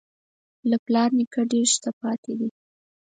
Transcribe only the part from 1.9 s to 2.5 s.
پاتې دي.